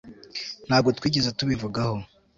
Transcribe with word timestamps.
Ntabwo 0.67 0.89
twigeze 0.97 1.29
tubivugaho 1.37 1.95